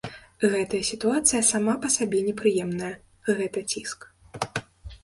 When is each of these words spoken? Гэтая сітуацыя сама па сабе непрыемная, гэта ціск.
Гэтая 0.53 0.79
сітуацыя 0.91 1.41
сама 1.51 1.75
па 1.83 1.91
сабе 1.97 2.23
непрыемная, 2.31 2.91
гэта 3.37 3.59
ціск. 3.71 3.99